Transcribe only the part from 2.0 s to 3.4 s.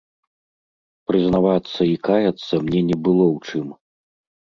каяцца мне не было